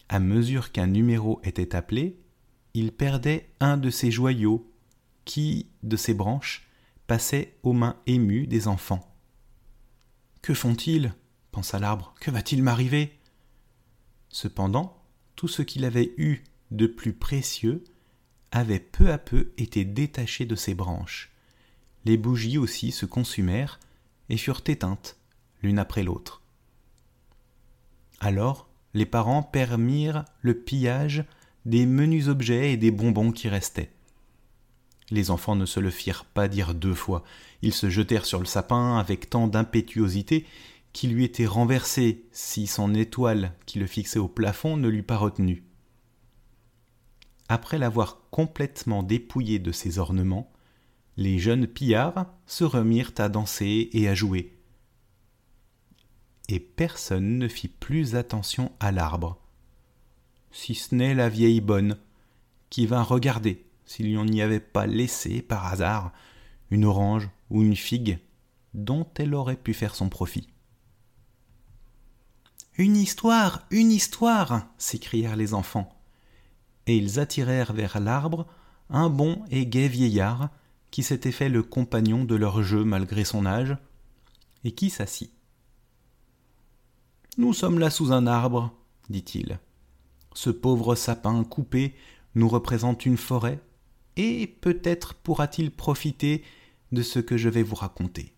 À 0.08 0.18
mesure 0.18 0.72
qu'un 0.72 0.86
numéro 0.86 1.40
était 1.44 1.76
appelé, 1.76 2.18
il 2.74 2.92
perdait 2.92 3.50
un 3.60 3.76
de 3.76 3.90
ses 3.90 4.10
joyaux 4.10 4.70
qui, 5.24 5.70
de 5.82 5.96
ses 5.96 6.14
branches, 6.14 6.68
passait 7.06 7.58
aux 7.62 7.72
mains 7.72 7.96
émues 8.06 8.46
des 8.46 8.68
enfants. 8.68 9.14
Que 10.42 10.54
font-ils? 10.54 11.14
pensa 11.50 11.78
l'arbre. 11.78 12.14
Que 12.20 12.30
va-t-il 12.30 12.62
m'arriver? 12.62 13.18
Cependant, 14.28 15.02
tout 15.36 15.48
ce 15.48 15.62
qu'il 15.62 15.84
avait 15.84 16.14
eu 16.18 16.44
de 16.70 16.86
plus 16.86 17.12
précieux 17.12 17.84
avait 18.50 18.78
peu 18.78 19.10
à 19.10 19.18
peu 19.18 19.52
été 19.58 19.84
détaché 19.84 20.46
de 20.46 20.54
ses 20.54 20.74
branches. 20.74 21.30
Les 22.04 22.16
bougies 22.16 22.58
aussi 22.58 22.92
se 22.92 23.06
consumèrent 23.06 23.78
et 24.28 24.36
furent 24.36 24.62
éteintes 24.66 25.16
l'une 25.62 25.78
après 25.78 26.02
l'autre. 26.02 26.42
Alors 28.20 28.68
les 28.94 29.06
parents 29.06 29.42
permirent 29.42 30.24
le 30.40 30.54
pillage 30.54 31.24
des 31.66 31.86
menus 31.86 32.28
objets 32.28 32.72
et 32.72 32.76
des 32.76 32.90
bonbons 32.90 33.32
qui 33.32 33.48
restaient. 33.48 33.90
Les 35.10 35.30
enfants 35.30 35.56
ne 35.56 35.66
se 35.66 35.80
le 35.80 35.90
firent 35.90 36.24
pas 36.24 36.48
dire 36.48 36.74
deux 36.74 36.94
fois. 36.94 37.24
Ils 37.62 37.72
se 37.72 37.90
jetèrent 37.90 38.26
sur 38.26 38.38
le 38.38 38.46
sapin 38.46 38.98
avec 38.98 39.30
tant 39.30 39.46
d'impétuosité 39.46 40.46
qu'il 40.92 41.12
lui 41.12 41.24
était 41.24 41.46
renversé 41.46 42.24
si 42.32 42.66
son 42.66 42.94
étoile 42.94 43.52
qui 43.66 43.78
le 43.78 43.86
fixait 43.86 44.18
au 44.18 44.28
plafond 44.28 44.76
ne 44.76 44.88
l'eût 44.88 45.02
pas 45.02 45.16
retenu. 45.16 45.62
Après 47.48 47.78
l'avoir 47.78 48.28
complètement 48.30 49.02
dépouillé 49.02 49.58
de 49.58 49.72
ses 49.72 49.98
ornements, 49.98 50.52
les 51.16 51.38
jeunes 51.38 51.66
pillards 51.66 52.26
se 52.46 52.64
remirent 52.64 53.12
à 53.18 53.28
danser 53.28 53.88
et 53.92 54.08
à 54.08 54.14
jouer. 54.14 54.56
Et 56.48 56.60
personne 56.60 57.38
ne 57.38 57.48
fit 57.48 57.68
plus 57.68 58.14
attention 58.14 58.72
à 58.80 58.92
l'arbre, 58.92 59.40
si 60.50 60.74
ce 60.74 60.94
n'est 60.94 61.14
la 61.14 61.28
vieille 61.28 61.60
bonne, 61.60 61.98
qui 62.70 62.86
vint 62.86 63.02
regarder 63.02 63.66
s'il 63.84 64.22
n'y 64.24 64.42
avait 64.42 64.60
pas 64.60 64.86
laissé, 64.86 65.40
par 65.40 65.66
hasard, 65.66 66.12
une 66.70 66.84
orange 66.84 67.28
ou 67.50 67.62
une 67.62 67.76
figue 67.76 68.18
dont 68.74 69.06
elle 69.16 69.34
aurait 69.34 69.56
pu 69.56 69.72
faire 69.72 69.94
son 69.94 70.10
profit. 70.10 70.48
Une 72.76 72.96
histoire, 72.96 73.66
une 73.70 73.90
histoire 73.90 74.66
s'écrièrent 74.76 75.36
les 75.36 75.54
enfants, 75.54 75.97
et 76.88 76.96
ils 76.96 77.20
attirèrent 77.20 77.74
vers 77.74 78.00
l'arbre 78.00 78.46
un 78.90 79.10
bon 79.10 79.44
et 79.50 79.66
gai 79.66 79.88
vieillard 79.88 80.48
qui 80.90 81.02
s'était 81.02 81.32
fait 81.32 81.50
le 81.50 81.62
compagnon 81.62 82.24
de 82.24 82.34
leur 82.34 82.62
jeu 82.62 82.82
malgré 82.82 83.24
son 83.24 83.44
âge, 83.44 83.76
et 84.64 84.72
qui 84.72 84.88
s'assit. 84.88 85.30
Nous 87.36 87.52
sommes 87.52 87.78
là 87.78 87.90
sous 87.90 88.10
un 88.10 88.26
arbre, 88.26 88.74
dit-il. 89.10 89.60
Ce 90.34 90.48
pauvre 90.50 90.94
sapin 90.94 91.44
coupé 91.44 91.94
nous 92.34 92.48
représente 92.48 93.04
une 93.04 93.18
forêt 93.18 93.60
et 94.16 94.46
peut-être 94.46 95.14
pourra-t-il 95.14 95.70
profiter 95.70 96.42
de 96.90 97.02
ce 97.02 97.18
que 97.18 97.36
je 97.36 97.50
vais 97.50 97.62
vous 97.62 97.76
raconter. 97.76 98.34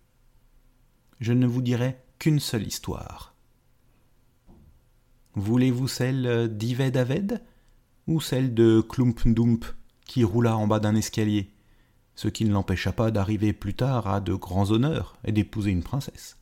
Je 1.21 1.33
ne 1.33 1.47
vous 1.47 1.63
dirai 1.63 1.99
qu'une 2.19 2.41
seule 2.41 2.67
histoire. 2.67 3.35
Voulez-vous 5.35 5.89
celle 5.89 6.55
d'Ived 6.57 6.97
Aved? 6.97 7.41
Ou 8.11 8.21
celle 8.21 8.55
de 8.55 8.81
Klumpdump 8.81 9.65
qui 10.05 10.25
roula 10.25 10.57
en 10.57 10.67
bas 10.67 10.81
d'un 10.81 10.97
escalier, 10.97 11.49
ce 12.17 12.27
qui 12.27 12.45
ne 12.45 12.53
l'empêcha 12.53 12.91
pas 12.91 13.13
d'arriver 13.13 13.53
plus 13.53 13.75
tard 13.75 14.09
à 14.09 14.21
de 14.21 14.35
grands 14.35 14.73
honneurs 14.73 15.17
et 15.25 15.31
d'épouser 15.31 15.71
une 15.71 15.85
princesse 15.85 16.37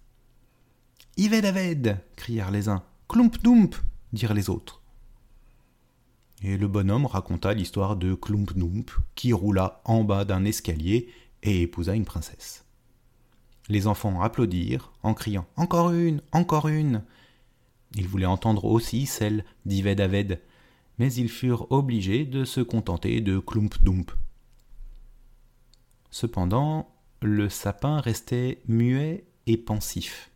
Ived 1.18 1.44
Aved 1.44 2.00
crièrent 2.16 2.50
les 2.50 2.70
uns. 2.70 2.82
Klumpdump 3.06 3.74
dirent 4.14 4.32
les 4.32 4.48
autres. 4.48 4.80
Et 6.42 6.56
le 6.56 6.68
bonhomme 6.68 7.04
raconta 7.04 7.52
l'histoire 7.52 7.96
de 7.96 8.14
Klumpdump, 8.14 8.90
qui 9.14 9.34
roula 9.34 9.82
en 9.84 10.04
bas 10.04 10.24
d'un 10.24 10.46
escalier 10.46 11.10
et 11.42 11.62
épousa 11.62 11.94
une 11.94 12.06
princesse. 12.06 12.64
Les 13.68 13.86
enfants 13.86 14.22
applaudirent 14.22 14.92
en 15.02 15.12
criant 15.12 15.46
Encore 15.56 15.90
une, 15.90 16.22
encore 16.32 16.68
une. 16.68 17.02
Ils 17.94 18.08
voulaient 18.08 18.24
entendre 18.24 18.64
aussi 18.64 19.04
celle 19.04 19.44
d'Ived 19.66 20.00
Aved, 20.00 20.40
mais 20.98 21.12
ils 21.12 21.28
furent 21.28 21.70
obligés 21.70 22.24
de 22.24 22.44
se 22.44 22.60
contenter 22.60 23.20
de 23.20 23.38
Klumpdump. 23.38 24.10
Cependant, 26.10 26.94
le 27.22 27.48
sapin 27.48 28.00
restait 28.00 28.62
muet 28.66 29.24
et 29.46 29.56
pensif. 29.56 30.30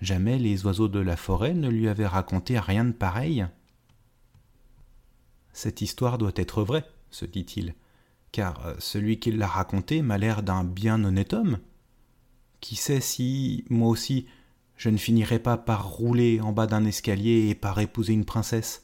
Jamais 0.00 0.38
les 0.38 0.66
oiseaux 0.66 0.88
de 0.88 1.00
la 1.00 1.16
forêt 1.16 1.54
ne 1.54 1.68
lui 1.68 1.88
avaient 1.88 2.06
raconté 2.06 2.58
rien 2.58 2.84
de 2.84 2.92
pareil. 2.92 3.46
Cette 5.52 5.80
histoire 5.80 6.18
doit 6.18 6.32
être 6.36 6.62
vraie, 6.62 6.84
se 7.10 7.24
dit-il, 7.24 7.74
car 8.32 8.66
euh, 8.66 8.74
celui 8.78 9.18
qui 9.18 9.30
l'a 9.30 9.46
racontée 9.46 10.02
m'a 10.02 10.18
l'air 10.18 10.42
d'un 10.42 10.64
bien 10.64 11.02
honnête 11.04 11.32
homme. 11.32 11.58
Qui 12.60 12.76
sait 12.76 13.00
si, 13.00 13.64
moi 13.70 13.88
aussi, 13.88 14.26
je 14.76 14.90
ne 14.90 14.96
finirai 14.96 15.38
pas 15.38 15.56
par 15.56 15.88
rouler 15.88 16.40
en 16.40 16.52
bas 16.52 16.66
d'un 16.66 16.84
escalier 16.84 17.48
et 17.48 17.54
par 17.54 17.78
épouser 17.78 18.12
une 18.12 18.24
princesse 18.24 18.83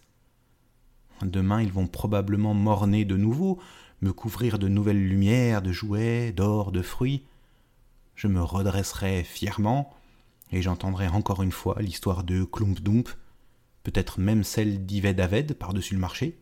Demain 1.23 1.63
ils 1.63 1.73
vont 1.73 1.87
probablement 1.87 2.55
morner 2.55 3.05
de 3.05 3.17
nouveau, 3.17 3.59
me 4.01 4.13
couvrir 4.13 4.59
de 4.59 4.69
nouvelles 4.69 5.07
lumières, 5.09 5.63
de 5.63 5.73
jouets, 5.73 6.33
d'or, 6.33 6.73
de 6.73 6.83
fruits. 6.83 7.27
Je 8.15 8.29
me 8.29 8.43
redresserai 8.43 9.25
fièrement, 9.25 9.95
et 10.53 10.63
j'entendrai 10.63 11.09
encore 11.09 11.43
une 11.43 11.53
fois 11.53 11.77
l'histoire 11.81 12.25
de 12.25 12.45
Klumpdump, 12.45 13.09
peut-être 13.83 14.21
même 14.21 14.45
celle 14.45 14.85
d'Ived 14.85 15.21
Aved 15.21 15.55
par-dessus 15.55 15.95
le 15.95 16.01
marché, 16.01 16.39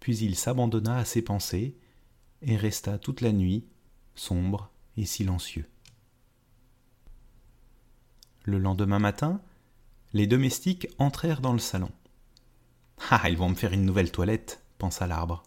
puis 0.00 0.16
il 0.18 0.34
s'abandonna 0.34 0.96
à 0.96 1.04
ses 1.04 1.22
pensées 1.22 1.76
et 2.42 2.56
resta 2.56 2.98
toute 2.98 3.20
la 3.20 3.32
nuit 3.32 3.66
sombre 4.14 4.70
et 4.96 5.04
silencieux. 5.04 5.68
Le 8.44 8.58
lendemain 8.58 8.98
matin, 8.98 9.40
les 10.12 10.26
domestiques 10.26 10.88
entrèrent 10.98 11.42
dans 11.42 11.52
le 11.52 11.58
salon. 11.58 11.90
Ah. 13.08 13.28
Ils 13.28 13.36
vont 13.36 13.48
me 13.48 13.54
faire 13.54 13.72
une 13.72 13.84
nouvelle 13.84 14.12
toilette, 14.12 14.62
pensa 14.78 15.06
l'arbre. 15.06 15.42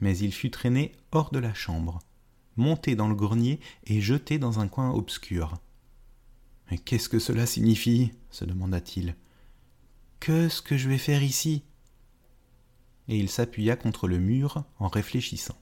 Mais 0.00 0.16
il 0.18 0.32
fut 0.32 0.50
traîné 0.50 0.92
hors 1.12 1.30
de 1.30 1.38
la 1.38 1.54
chambre, 1.54 2.00
monté 2.56 2.96
dans 2.96 3.08
le 3.08 3.14
grenier 3.14 3.60
et 3.84 4.00
jeté 4.00 4.38
dans 4.38 4.60
un 4.60 4.68
coin 4.68 4.90
obscur. 4.90 5.54
Mais 6.70 6.78
qu'est-ce 6.78 7.08
que 7.08 7.18
cela 7.18 7.46
signifie? 7.46 8.12
se 8.30 8.44
demanda-t-il. 8.44 9.16
Qu'est-ce 10.20 10.60
que 10.60 10.76
je 10.76 10.88
vais 10.88 10.98
faire 10.98 11.22
ici? 11.22 11.62
Et 13.08 13.18
il 13.18 13.30
s'appuya 13.30 13.76
contre 13.76 14.06
le 14.06 14.18
mur 14.18 14.64
en 14.78 14.88
réfléchissant. 14.88 15.56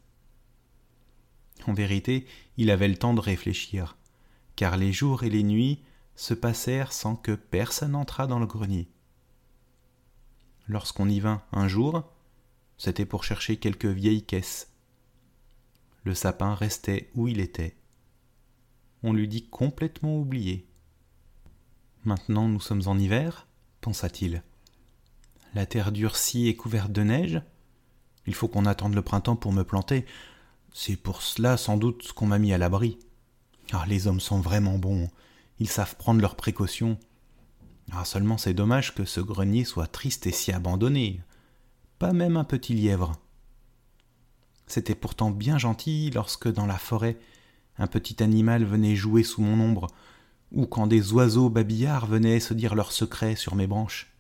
En 1.67 1.75
vérité, 1.75 2.27
il 2.57 2.71
avait 2.71 2.89
le 2.89 2.97
temps 2.97 3.15
de 3.15 3.21
réfléchir, 3.21 3.97
car 4.57 4.77
les 4.77 4.93
jours 4.93 5.23
et 5.23 5.31
les 5.31 5.43
nuits 5.43 5.81
se 6.17 6.35
passèrent 6.35 6.93
sans 6.93 7.15
que 7.15 7.33
personne 7.33 7.95
entrât 7.95 8.27
dans 8.27 8.39
le 8.39 8.47
grenier. 8.47 8.89
Lorsqu'on 10.69 11.09
y 11.09 11.21
vint 11.21 11.43
un 11.53 11.69
jour, 11.69 12.05
c'était 12.79 13.07
pour 13.07 13.25
chercher 13.25 13.57
quelques 13.57 13.87
vieilles 13.87 14.25
caisses. 14.25 14.73
Le 16.05 16.15
sapin 16.15 16.55
restait 16.55 17.11
où 17.15 17.29
il 17.29 17.41
était. 17.41 17.77
On 19.03 19.13
l'eût 19.13 19.29
dit 19.29 19.49
complètement 19.49 20.19
oublié. 20.19 20.67
Maintenant 22.05 22.49
nous 22.49 22.61
sommes 22.61 22.83
en 22.87 22.99
hiver, 22.99 23.47
pensa-t-il. 23.81 24.43
La 25.55 25.67
terre 25.67 25.93
durcie 25.93 26.49
et 26.49 26.57
couverte 26.57 26.93
de 26.93 27.03
neige 27.03 27.41
Il 28.27 28.35
faut 28.35 28.49
qu'on 28.49 28.67
attende 28.67 28.95
le 28.95 29.03
printemps 29.03 29.37
pour 29.37 29.53
me 29.53 29.65
planter. 29.65 30.05
C'est 30.73 30.97
pour 30.97 31.23
cela 31.23 31.57
sans 31.57 31.77
doute 31.77 32.13
qu'on 32.13 32.27
m'a 32.27 32.39
mis 32.39 32.53
à 32.53 32.59
l'abri. 32.59 32.99
Ah, 33.73 33.85
les 33.89 34.07
hommes 34.07 34.21
sont 34.21 34.41
vraiment 34.41 34.79
bons. 34.79 35.09
Ils 35.59 35.69
savent 35.69 35.97
prendre 35.97 36.21
leurs 36.21 36.37
précautions. 36.37 36.99
Ah, 37.93 38.05
seulement 38.05 38.39
c'est 38.39 38.55
dommage 38.55 38.95
que 38.95 39.05
ce 39.05 39.21
grenier 39.21 39.65
soit 39.65 39.87
triste 39.87 40.27
et 40.27 40.33
si 40.33 40.53
abandonné. 40.53 41.21
Pas 41.99 42.13
même 42.13 42.37
un 42.37 42.45
petit 42.45 42.75
lièvre. 42.75 43.13
C'était 44.67 44.95
pourtant 44.95 45.31
bien 45.31 45.59
gentil 45.59 46.11
lorsque 46.11 46.51
dans 46.53 46.67
la 46.67 46.79
forêt 46.79 47.19
un 47.79 47.87
petit 47.87 48.23
animal 48.23 48.65
venait 48.65 48.97
jouer 48.97 49.23
sous 49.23 49.43
mon 49.43 49.63
ombre, 49.63 49.89
ou 50.53 50.67
quand 50.67 50.87
des 50.87 51.13
oiseaux 51.13 51.51
babillards 51.51 52.07
venaient 52.07 52.41
se 52.41 52.55
dire 52.55 52.75
leurs 52.75 52.93
secrets 52.93 53.37
sur 53.37 53.55
mes 53.55 53.67
branches. 53.67 54.13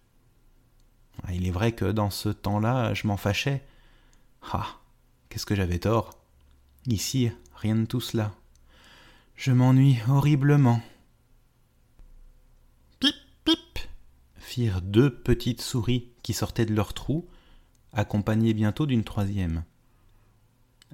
Ah, 1.24 1.32
il 1.32 1.46
est 1.46 1.50
vrai 1.50 1.72
que 1.72 1.86
dans 1.86 2.10
ce 2.10 2.28
temps-là, 2.28 2.92
je 2.94 3.06
m'en 3.06 3.16
fâchais. 3.16 3.64
Ah, 4.52 4.66
qu'est-ce 5.28 5.46
que 5.46 5.54
j'avais 5.54 5.78
tort. 5.78 6.18
Ici, 6.86 7.30
rien 7.54 7.76
de 7.76 7.86
tout 7.86 8.00
cela. 8.00 8.32
Je 9.34 9.52
m'ennuie 9.52 9.98
horriblement. 10.08 10.80
Deux 14.82 15.14
petites 15.14 15.60
souris 15.60 16.10
qui 16.22 16.32
sortaient 16.32 16.66
de 16.66 16.74
leur 16.74 16.94
trou, 16.94 17.28
accompagnées 17.92 18.54
bientôt 18.54 18.86
d'une 18.86 19.04
troisième. 19.04 19.64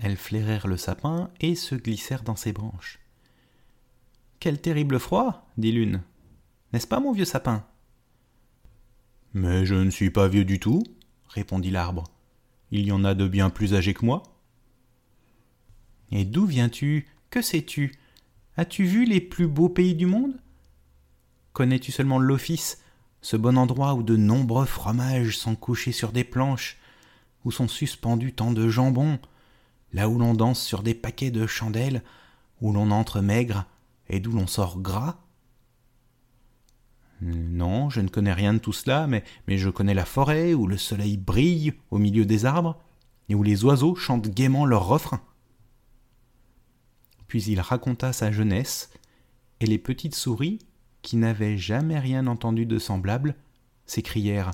Elles 0.00 0.16
flairèrent 0.16 0.66
le 0.66 0.76
sapin 0.76 1.31
et 1.40 1.54
se 1.54 1.75
glissèrent 1.75 2.23
dans 2.23 2.37
ses 2.37 2.52
branches. 2.52 2.99
Quel 4.40 4.61
terrible 4.61 4.99
froid 4.99 5.47
dit 5.57 5.73
l'une. 5.73 6.02
N'est-ce 6.73 6.87
pas, 6.87 7.00
mon 7.00 7.12
vieux 7.12 7.25
sapin? 7.25 7.64
Mais 9.35 9.64
je 9.64 9.75
ne 9.75 9.90
suis 9.90 10.11
pas 10.11 10.28
vieux 10.28 10.45
du 10.45 10.59
tout, 10.59 10.83
répondit 11.28 11.71
l'arbre. 11.71 12.04
Il 12.71 12.85
y 12.85 12.92
en 12.92 13.04
a 13.04 13.14
de 13.14 13.28
bien 13.28 13.50
plus 13.50 13.75
âgés 13.75 13.95
que 13.95 14.04
moi. 14.04 14.23
Et 16.11 16.25
d'où 16.25 16.47
viens-tu? 16.47 17.07
Que 17.31 17.42
sais-tu? 17.42 17.92
As-tu 18.57 18.85
vu 18.85 19.04
les 19.04 19.21
plus 19.21 19.47
beaux 19.47 19.69
pays 19.69 19.95
du 19.95 20.07
monde? 20.07 20.40
Connais-tu 21.52 21.92
seulement 21.92 22.19
l'office, 22.19 22.82
ce 23.23 23.37
bon 23.37 23.57
endroit 23.57 23.95
où 23.95 24.02
de 24.02 24.17
nombreux 24.17 24.67
fromages 24.67 25.38
sont 25.38 25.55
couchés 25.55 25.93
sur 25.93 26.12
des 26.12 26.25
planches, 26.25 26.79
où 27.45 27.52
sont 27.52 27.69
suspendus 27.69 28.33
tant 28.33 28.50
de 28.50 28.69
jambons, 28.69 29.19
là 29.93 30.09
où 30.09 30.19
l'on 30.19 30.35
danse 30.35 30.61
sur 30.61 30.83
des 30.83 30.95
paquets 30.95 31.31
de 31.31 31.47
chandelles, 31.47 32.02
où 32.61 32.73
l'on 32.73 32.91
entre 32.91 33.21
maigre 33.21 33.64
et 34.09 34.19
d'où 34.21 34.33
l'on 34.33 34.49
sort 34.49 34.81
gras 34.81 35.19
Non, 37.21 37.91
je 37.91 38.00
ne 38.00 38.09
connais 38.09 38.33
rien 38.33 38.55
de 38.55 38.59
tout 38.59 38.73
cela, 38.73 39.07
mais, 39.07 39.25
je 39.49 39.71
connais 39.71 39.95
la 39.95 40.05
forêt 40.05 40.52
où 40.52 40.67
le 40.67 40.76
soleil 40.76 41.17
brille 41.17 41.75
au 41.91 41.99
milieu 41.99 42.26
des 42.26 42.45
arbres 42.45 42.81
et 43.29 43.37
où 43.37 43.45
les 43.45 43.64
oiseaux 43.64 43.95
chantent 43.95 44.29
gaiement 44.29 44.67
leurs 44.67 44.87
refrains. 44.87 45.23
Puis 47.29 47.45
il 47.45 47.61
raconta 47.61 48.12
sa 48.12 48.33
jeunesse, 48.33 48.91
et 49.61 49.67
les 49.67 49.79
petites 49.79 50.17
souris, 50.17 50.59
qui 51.03 51.17
n'avaient 51.17 51.59
jamais 51.59 51.99
rien 51.99 52.27
entendu 52.27 52.67
de 52.67 52.79
semblable, 52.79 53.35
s'écrièrent 53.87 54.53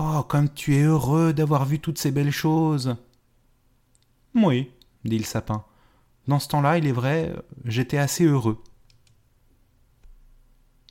Oh, 0.00 0.22
comme 0.28 0.48
tu 0.52 0.74
es 0.74 0.82
heureux 0.82 1.32
d'avoir 1.32 1.64
vu 1.64 1.78
toutes 1.78 1.98
ces 1.98 2.10
belles 2.10 2.32
choses 2.32 2.96
oui, 4.44 4.70
dit 5.04 5.18
le 5.18 5.24
sapin. 5.24 5.64
Dans 6.28 6.38
ce 6.38 6.48
temps-là, 6.48 6.76
il 6.76 6.86
est 6.86 6.92
vrai, 6.92 7.34
j'étais 7.64 7.96
assez 7.96 8.24
heureux. 8.24 8.62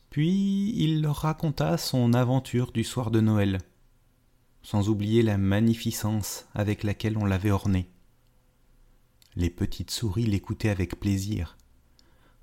Puis 0.10 0.74
il 0.76 1.04
leur 1.04 1.18
raconta 1.18 1.78
son 1.78 2.14
aventure 2.14 2.72
du 2.72 2.84
soir 2.84 3.12
de 3.12 3.22
Noël, 3.22 3.60
sans 4.64 4.90
oublier 4.90 5.22
la 5.22 5.38
magnificence 5.38 6.48
avec 6.56 6.84
laquelle 6.84 7.18
on 7.18 7.26
l'avait 7.26 7.52
orné. 7.52 7.88
Les 9.36 9.52
petites 9.52 9.92
souris 9.92 10.26
l'écoutaient 10.26 10.70
avec 10.70 11.00
plaisir. 11.00 11.56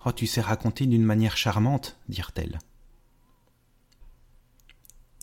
Oh, 0.04 0.12
tu 0.12 0.26
sais 0.26 0.40
raconter 0.40 0.86
d'une 0.86 1.04
manière 1.04 1.36
charmante, 1.36 1.96
dirent-elles. 2.08 2.58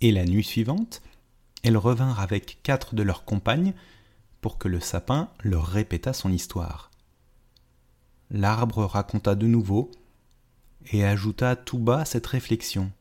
Et 0.02 0.12
la 0.12 0.26
nuit 0.26 0.44
suivante, 0.44 1.02
elles 1.64 1.78
revinrent 1.78 2.22
avec 2.22 2.60
quatre 2.64 2.96
de 2.96 3.04
leurs 3.04 3.26
compagnes 3.26 3.74
pour 4.40 4.58
que 4.58 4.70
le 4.70 4.80
sapin 4.80 5.30
leur 5.44 5.66
répétât 5.66 6.14
son 6.14 6.32
histoire. 6.32 6.90
L'arbre 8.32 8.86
raconta 8.86 9.36
de 9.36 9.48
nouveau 9.48 9.92
et 10.92 11.04
ajouta 11.04 11.58
tout 11.58 11.80
bas 11.80 12.06
cette 12.06 12.28
réflexion. 12.28 12.92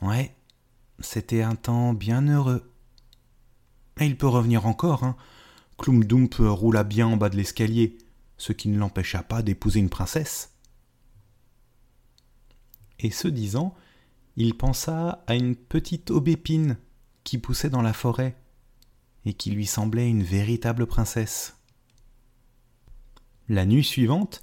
Ouais, 0.00 0.34
c'était 1.00 1.42
un 1.42 1.56
temps 1.56 1.92
bien 1.92 2.26
heureux. 2.26 2.70
Et 4.00 4.06
il 4.06 4.16
peut 4.16 4.28
revenir 4.28 4.66
encore, 4.66 5.04
hein. 5.04 5.16
Klumdump 5.76 6.36
roula 6.38 6.84
bien 6.84 7.08
en 7.08 7.16
bas 7.16 7.28
de 7.28 7.36
l'escalier, 7.36 7.98
ce 8.36 8.52
qui 8.52 8.68
ne 8.68 8.78
l'empêcha 8.78 9.22
pas 9.22 9.42
d'épouser 9.42 9.80
une 9.80 9.90
princesse. 9.90 10.52
Et 12.98 13.10
ce 13.10 13.28
disant, 13.28 13.74
il 14.36 14.56
pensa 14.56 15.24
à 15.26 15.34
une 15.34 15.56
petite 15.56 16.10
aubépine 16.10 16.76
qui 17.22 17.38
poussait 17.38 17.70
dans 17.70 17.82
la 17.82 17.92
forêt 17.92 18.36
et 19.24 19.32
qui 19.32 19.50
lui 19.50 19.66
semblait 19.66 20.08
une 20.08 20.22
véritable 20.22 20.86
princesse. 20.86 21.56
La 23.48 23.66
nuit 23.66 23.84
suivante, 23.84 24.42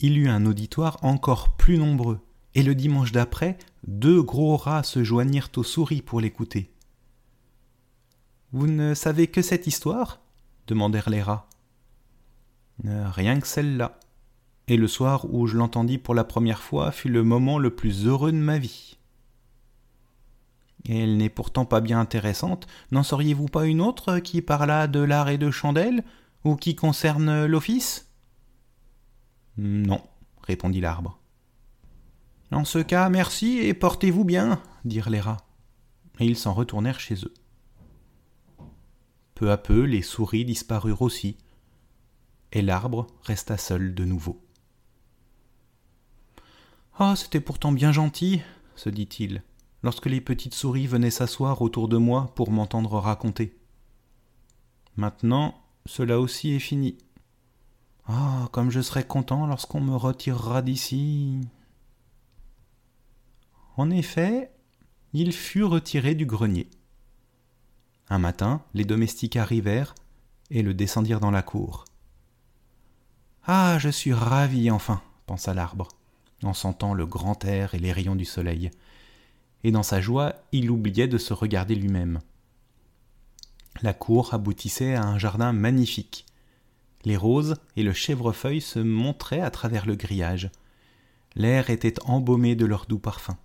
il 0.00 0.18
eut 0.18 0.28
un 0.28 0.46
auditoire 0.46 0.98
encore 1.02 1.56
plus 1.56 1.78
nombreux, 1.78 2.20
et 2.54 2.62
le 2.62 2.74
dimanche 2.74 3.12
d'après, 3.12 3.58
deux 3.86 4.22
gros 4.22 4.56
rats 4.56 4.82
se 4.82 5.02
joignirent 5.02 5.50
aux 5.56 5.62
souris 5.62 6.02
pour 6.02 6.20
l'écouter. 6.20 6.70
Vous 8.52 8.66
ne 8.66 8.94
savez 8.94 9.26
que 9.26 9.42
cette 9.42 9.66
histoire? 9.66 10.20
demandèrent 10.66 11.10
les 11.10 11.22
rats. 11.22 11.48
Euh, 12.84 13.08
rien 13.10 13.38
que 13.40 13.46
celle-là. 13.46 13.98
Et 14.66 14.76
le 14.76 14.88
soir 14.88 15.26
où 15.32 15.46
je 15.46 15.56
l'entendis 15.56 15.98
pour 15.98 16.14
la 16.14 16.24
première 16.24 16.62
fois 16.62 16.90
fut 16.90 17.08
le 17.08 17.22
moment 17.22 17.58
le 17.58 17.74
plus 17.74 18.06
heureux 18.06 18.32
de 18.32 18.38
ma 18.38 18.58
vie. 18.58 18.98
Elle 20.88 21.16
n'est 21.16 21.30
pourtant 21.30 21.64
pas 21.64 21.80
bien 21.80 21.98
intéressante. 21.98 22.66
N'en 22.90 23.02
sauriez-vous 23.02 23.46
pas 23.46 23.66
une 23.66 23.80
autre 23.80 24.18
qui 24.18 24.42
parla 24.42 24.86
de 24.86 25.00
l'art 25.00 25.28
et 25.28 25.38
de 25.38 25.50
chandelle, 25.50 26.04
ou 26.44 26.56
qui 26.56 26.76
concerne 26.76 27.46
l'office? 27.46 28.10
Non, 29.56 30.02
répondit 30.42 30.80
l'arbre. 30.80 31.18
En 32.50 32.64
ce 32.64 32.78
cas, 32.78 33.08
merci 33.08 33.58
et 33.58 33.72
portez-vous 33.72 34.24
bien, 34.24 34.60
dirent 34.84 35.10
les 35.10 35.20
rats. 35.20 35.46
Et 36.20 36.26
ils 36.26 36.36
s'en 36.36 36.52
retournèrent 36.52 37.00
chez 37.00 37.16
eux. 37.24 37.34
Peu 39.34 39.50
à 39.50 39.56
peu, 39.56 39.82
les 39.84 40.02
souris 40.02 40.44
disparurent 40.44 41.02
aussi, 41.02 41.36
et 42.54 42.62
l'arbre 42.62 43.06
resta 43.24 43.58
seul 43.58 43.94
de 43.94 44.04
nouveau. 44.04 44.40
Ah, 46.96 47.14
c'était 47.16 47.40
pourtant 47.40 47.72
bien 47.72 47.92
gentil, 47.92 48.40
se 48.76 48.88
dit-il 48.88 49.42
lorsque 49.82 50.06
les 50.06 50.22
petites 50.22 50.54
souris 50.54 50.86
venaient 50.86 51.10
s'asseoir 51.10 51.60
autour 51.60 51.88
de 51.88 51.98
moi 51.98 52.32
pour 52.34 52.50
m'entendre 52.50 52.98
raconter. 52.98 53.54
Maintenant, 54.96 55.60
cela 55.84 56.18
aussi 56.18 56.52
est 56.52 56.58
fini. 56.60 56.96
Ah, 58.06 58.48
comme 58.52 58.70
je 58.70 58.80
serais 58.80 59.06
content 59.06 59.46
lorsqu'on 59.46 59.82
me 59.82 59.94
retirera 59.94 60.62
d'ici. 60.62 61.38
En 63.76 63.90
effet, 63.90 64.52
il 65.12 65.32
fut 65.32 65.64
retiré 65.64 66.14
du 66.14 66.24
grenier. 66.24 66.70
Un 68.08 68.18
matin, 68.18 68.62
les 68.72 68.84
domestiques 68.84 69.36
arrivèrent 69.36 69.94
et 70.50 70.62
le 70.62 70.72
descendirent 70.72 71.20
dans 71.20 71.30
la 71.30 71.42
cour. 71.42 71.84
Ah, 73.46 73.78
je 73.78 73.88
suis 73.88 74.12
ravi 74.12 74.70
enfin, 74.70 75.02
pensa 75.26 75.54
l'arbre, 75.54 75.88
en 76.42 76.54
sentant 76.54 76.94
le 76.94 77.06
grand 77.06 77.44
air 77.44 77.74
et 77.74 77.78
les 77.78 77.92
rayons 77.92 78.16
du 78.16 78.24
soleil 78.24 78.70
et 79.64 79.72
dans 79.72 79.82
sa 79.82 80.00
joie 80.00 80.34
il 80.52 80.70
oubliait 80.70 81.08
de 81.08 81.18
se 81.18 81.32
regarder 81.32 81.74
lui-même. 81.74 82.20
La 83.82 83.94
cour 83.94 84.32
aboutissait 84.32 84.94
à 84.94 85.02
un 85.02 85.18
jardin 85.18 85.52
magnifique. 85.52 86.26
Les 87.04 87.16
roses 87.16 87.56
et 87.76 87.82
le 87.82 87.92
chèvrefeuille 87.92 88.60
se 88.60 88.78
montraient 88.78 89.40
à 89.40 89.50
travers 89.50 89.86
le 89.86 89.96
grillage. 89.96 90.50
L'air 91.34 91.70
était 91.70 92.00
embaumé 92.04 92.54
de 92.54 92.66
leur 92.66 92.86
doux 92.86 93.00
parfum. 93.00 93.36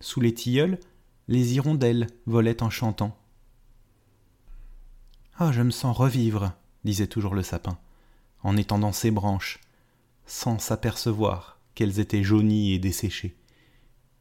Sous 0.00 0.20
les 0.20 0.34
tilleuls, 0.34 0.78
les 1.28 1.54
hirondelles 1.54 2.08
volaient 2.26 2.62
en 2.62 2.68
chantant. 2.68 3.16
Ah, 5.38 5.50
je 5.50 5.62
me 5.62 5.70
sens 5.70 5.96
revivre, 5.96 6.52
disait 6.84 7.06
toujours 7.06 7.34
le 7.34 7.42
sapin, 7.42 7.78
en 8.42 8.56
étendant 8.56 8.92
ses 8.92 9.10
branches, 9.10 9.60
sans 10.26 10.58
s'apercevoir 10.58 11.58
qu'elles 11.74 12.00
étaient 12.00 12.22
jaunies 12.22 12.72
et 12.72 12.78
desséchées 12.78 13.36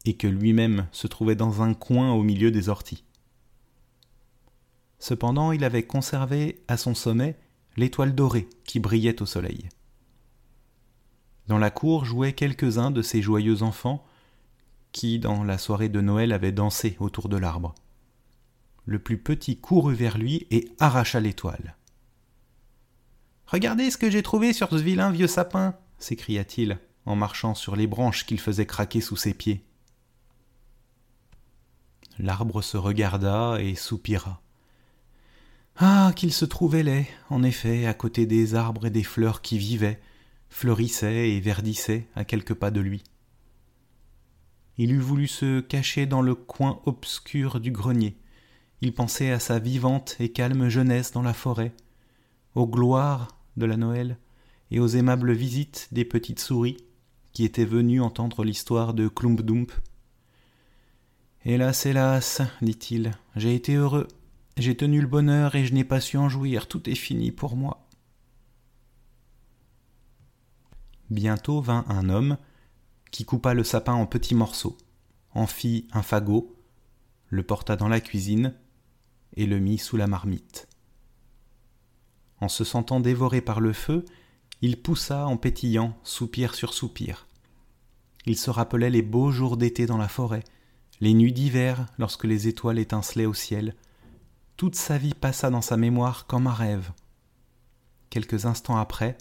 et 0.06 0.16
que 0.16 0.28
lui-même 0.28 0.88
se 0.92 1.08
trouvait 1.08 1.36
dans 1.36 1.62
un 1.62 1.74
coin 1.74 2.12
au 2.14 2.24
milieu 2.24 2.52
des 2.52 2.70
orties. 2.70 3.04
Cependant, 5.00 5.52
il 5.52 5.64
avait 5.64 5.84
conservé 5.84 6.64
à 6.68 6.78
son 6.78 6.96
sommet 6.96 7.38
l'étoile 7.78 8.16
dorée 8.16 8.50
qui 8.66 8.80
brillait 8.80 9.22
au 9.22 9.26
soleil. 9.26 9.70
Dans 11.48 11.58
la 11.58 11.72
cour 11.72 12.06
jouaient 12.06 12.34
quelques-uns 12.34 12.92
de 12.92 13.02
ces 13.02 13.22
joyeux 13.22 13.64
enfants 13.64 14.06
qui, 14.92 15.20
dans 15.20 15.44
la 15.44 15.58
soirée 15.58 15.90
de 15.90 16.02
Noël, 16.02 16.34
avaient 16.34 16.52
dansé 16.52 16.98
autour 17.00 17.30
de 17.30 17.38
l'arbre. 17.38 17.76
le 18.86 19.00
plus 19.00 19.20
petit 19.20 19.58
courut 19.58 19.94
vers 19.94 20.18
lui 20.18 20.48
et 20.50 20.70
arracha 20.80 21.20
l'étoile. 21.20 21.76
Regardez 23.52 23.92
ce 23.92 23.98
que 23.98 24.10
j'ai 24.10 24.24
trouvé 24.24 24.54
sur 24.54 24.70
ce 24.70 24.76
vilain 24.78 25.12
vieux 25.12 25.28
sapin 25.28 25.76
s'écria-t-il 26.00 26.80
en 27.06 27.18
marchant 27.18 27.54
sur 27.54 27.76
les 27.76 27.86
branches 27.86 28.26
qu'il 28.26 28.40
faisait 28.40 28.66
craquer 28.66 29.02
sous 29.02 29.18
ses 29.18 29.34
pieds. 29.34 29.66
L'arbre 32.18 32.62
se 32.62 32.78
regarda 32.78 33.58
et 33.60 33.76
soupira. 33.76 34.42
Ah, 35.76 36.14
qu'il 36.16 36.32
se 36.32 36.46
trouvait 36.46 36.84
laid, 36.84 37.08
en 37.30 37.44
effet, 37.44 37.88
à 37.88 37.94
côté 37.94 38.26
des 38.26 38.56
arbres 38.56 38.86
et 38.86 38.90
des 38.90 39.04
fleurs 39.04 39.42
qui 39.42 39.58
vivaient, 39.58 40.00
fleurissaient 40.48 41.32
et 41.32 41.42
verdissaient 41.42 42.08
à 42.16 42.24
quelques 42.24 42.54
pas 42.54 42.72
de 42.72 42.80
lui. 42.80 43.04
Il 44.78 44.94
eût 44.94 45.00
voulu 45.00 45.28
se 45.28 45.60
cacher 45.60 46.06
dans 46.06 46.22
le 46.22 46.36
coin 46.36 46.80
obscur 46.86 47.60
du 47.60 47.72
grenier. 47.72 48.18
Il 48.80 48.94
pensait 48.94 49.32
à 49.32 49.40
sa 49.40 49.60
vivante 49.60 50.16
et 50.22 50.32
calme 50.32 50.70
jeunesse 50.70 51.12
dans 51.12 51.22
la 51.22 51.34
forêt, 51.34 51.74
aux 52.56 52.68
gloires 52.68 53.41
de 53.58 53.66
la 53.66 53.78
Noël 53.78 54.18
et 54.72 54.80
aux 54.80 54.88
aimables 54.88 55.34
visites 55.34 55.90
des 55.92 56.06
petites 56.06 56.40
souris 56.40 56.78
qui 57.34 57.44
étaient 57.44 57.66
venues 57.66 58.02
entendre 58.02 58.44
l'histoire 58.44 58.94
de 58.94 59.08
Klumpdump. 59.08 59.72
Hélas, 61.44 61.86
hélas, 61.86 62.42
dit-il, 62.62 63.12
j'ai 63.36 63.56
été 63.56 63.76
heureux, 63.76 64.08
j'ai 64.58 64.76
tenu 64.76 65.02
le 65.02 65.08
bonheur 65.08 65.56
et 65.56 65.66
je 65.66 65.74
n'ai 65.74 65.84
pas 65.84 66.02
su 66.02 66.18
en 66.18 66.30
jouir, 66.30 66.68
tout 66.68 66.90
est 66.90 66.96
fini 66.96 67.32
pour 67.32 67.56
moi. 67.56 67.88
Bientôt 71.10 71.62
vint 71.62 71.86
un 71.90 72.10
homme 72.10 72.38
qui 73.12 73.26
coupa 73.26 73.54
le 73.54 73.64
sapin 73.64 73.94
en 73.94 74.06
petits 74.06 74.36
morceaux, 74.36 74.78
en 75.34 75.48
fit 75.48 75.88
un 75.92 76.02
fagot, 76.02 76.56
le 77.28 77.44
porta 77.44 77.76
dans 77.76 77.90
la 77.90 78.00
cuisine 78.02 78.54
et 79.36 79.46
le 79.46 79.60
mit 79.60 79.78
sous 79.78 79.98
la 79.98 80.08
marmite. 80.08 80.68
En 82.42 82.50
se 82.50 82.64
sentant 82.64 83.00
dévoré 83.00 83.40
par 83.40 83.62
le 83.62 83.72
feu, 83.72 84.04
il 84.62 84.82
poussa 84.82 85.28
en 85.28 85.38
pétillant, 85.38 85.96
soupir 86.04 86.56
sur 86.56 86.74
soupir. 86.74 87.28
Il 88.26 88.38
se 88.38 88.50
rappelait 88.50 88.90
les 88.90 89.02
beaux 89.04 89.32
jours 89.32 89.58
d'été 89.58 89.86
dans 89.86 89.98
la 89.98 90.08
forêt, 90.08 90.44
les 91.00 91.14
nuits 91.14 91.34
d'hiver 91.34 91.86
lorsque 91.98 92.26
les 92.26 92.48
étoiles 92.48 92.80
étincelaient 92.80 93.26
au 93.26 93.34
ciel. 93.34 93.76
Toute 94.58 94.76
sa 94.76 94.98
vie 94.98 95.14
passa 95.14 95.50
dans 95.50 95.62
sa 95.62 95.78
mémoire 95.78 96.28
comme 96.28 96.48
un 96.48 96.54
rêve. 96.54 96.92
Quelques 98.10 98.46
instants 98.46 98.78
après, 98.78 99.18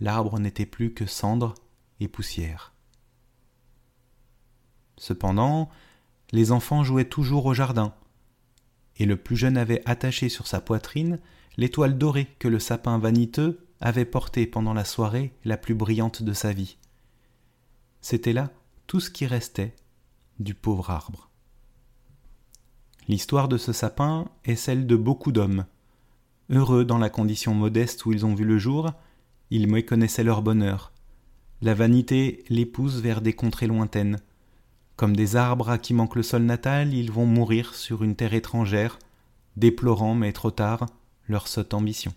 l'arbre 0.00 0.38
n'était 0.38 0.66
plus 0.66 0.94
que 0.94 1.06
cendre 1.06 1.54
et 2.00 2.08
poussière. 2.08 2.72
Cependant, 4.96 5.68
les 6.32 6.52
enfants 6.52 6.84
jouaient 6.84 7.08
toujours 7.08 7.46
au 7.46 7.54
jardin, 7.54 7.94
et 8.96 9.06
le 9.06 9.16
plus 9.16 9.36
jeune 9.36 9.56
avait 9.56 9.82
attaché 9.84 10.28
sur 10.28 10.46
sa 10.46 10.60
poitrine 10.60 11.20
l'étoile 11.56 11.98
dorée 11.98 12.28
que 12.38 12.48
le 12.48 12.58
sapin 12.58 12.98
vaniteux 12.98 13.66
avait 13.80 14.04
portée 14.04 14.46
pendant 14.46 14.74
la 14.74 14.84
soirée 14.84 15.32
la 15.44 15.56
plus 15.56 15.74
brillante 15.74 16.22
de 16.22 16.32
sa 16.32 16.52
vie. 16.52 16.76
C'était 18.00 18.32
là 18.32 18.50
tout 18.86 19.00
ce 19.00 19.10
qui 19.10 19.26
restait 19.26 19.74
du 20.38 20.54
pauvre 20.54 20.90
arbre. 20.90 21.30
L'histoire 23.08 23.48
de 23.48 23.58
ce 23.58 23.72
sapin 23.72 24.28
est 24.44 24.56
celle 24.56 24.86
de 24.86 24.96
beaucoup 24.96 25.32
d'hommes. 25.32 25.64
Heureux 26.50 26.84
dans 26.84 26.98
la 26.98 27.10
condition 27.10 27.54
modeste 27.54 28.04
où 28.04 28.12
ils 28.12 28.26
ont 28.26 28.34
vu 28.34 28.44
le 28.44 28.58
jour, 28.58 28.92
ils 29.50 29.68
méconnaissaient 29.68 30.24
leur 30.24 30.42
bonheur. 30.42 30.92
La 31.62 31.74
vanité 31.74 32.44
les 32.48 32.66
pousse 32.66 32.96
vers 32.96 33.20
des 33.20 33.32
contrées 33.32 33.66
lointaines, 33.66 34.18
comme 34.96 35.16
des 35.16 35.34
arbres 35.34 35.70
à 35.70 35.78
qui 35.78 35.94
manque 35.94 36.14
le 36.14 36.22
sol 36.22 36.42
natal, 36.42 36.92
ils 36.92 37.10
vont 37.10 37.24
mourir 37.24 37.74
sur 37.74 38.02
une 38.04 38.16
terre 38.16 38.34
étrangère, 38.34 38.98
déplorant, 39.56 40.14
mais 40.14 40.32
trop 40.32 40.50
tard, 40.50 40.86
leur 41.30 41.48
sotte 41.48 41.74
ambition. 41.74 42.12